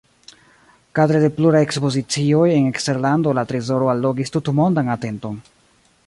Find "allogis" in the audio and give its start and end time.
3.93-4.35